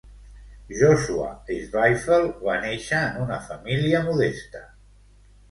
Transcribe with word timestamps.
Josua 0.77 1.27
Zweifel 1.57 2.25
va 2.47 2.57
néixer 2.65 3.03
en 3.11 3.21
una 3.27 3.39
família 3.51 4.03
modesta. 4.09 4.65